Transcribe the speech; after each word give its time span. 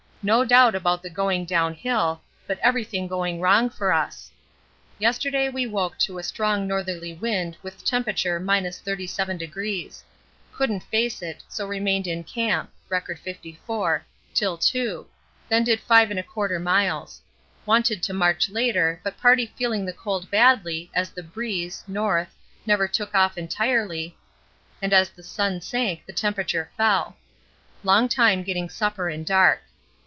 No 0.23 0.45
doubt 0.45 0.75
about 0.75 1.01
the 1.01 1.09
going 1.09 1.45
downhill, 1.45 2.21
but 2.45 2.59
everything 2.59 3.07
going 3.07 3.41
wrong 3.41 3.71
for 3.71 3.91
us. 3.91 4.29
Yesterday 4.99 5.49
we 5.49 5.65
woke 5.65 5.97
to 5.97 6.19
a 6.19 6.21
strong 6.21 6.67
northerly 6.67 7.11
wind 7.11 7.57
with 7.63 7.83
temp. 7.83 8.05
37°. 8.05 10.03
Couldn't 10.53 10.83
face 10.83 11.21
it, 11.23 11.41
so 11.49 11.65
remained 11.67 12.05
in 12.05 12.23
camp 12.23 12.69
(R. 12.91 13.01
54) 13.01 14.05
till 14.35 14.59
2, 14.59 15.07
then 15.49 15.63
did 15.63 15.79
5 15.81 16.09
1/4 16.09 16.61
miles. 16.61 17.19
Wanted 17.65 18.03
to 18.03 18.13
march 18.13 18.47
later, 18.47 19.01
but 19.03 19.17
party 19.17 19.47
feeling 19.57 19.85
the 19.87 19.91
cold 19.91 20.29
badly 20.29 20.91
as 20.93 21.09
the 21.09 21.23
breeze 21.23 21.83
(N.) 21.89 22.27
never 22.67 22.87
took 22.87 23.15
off 23.15 23.39
entirely, 23.39 24.15
and 24.83 24.93
as 24.93 25.09
the 25.09 25.23
sun 25.23 25.61
sank 25.61 26.05
the 26.05 26.13
temp. 26.13 26.37
fell. 26.77 27.17
Long 27.83 28.07
time 28.07 28.43
getting 28.43 28.69
supper 28.69 29.09
in 29.09 29.23
dark. 29.23 29.63